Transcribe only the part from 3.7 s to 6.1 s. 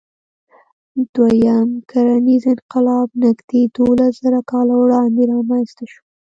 دولسزره کاله وړاندې رامنځ ته شو.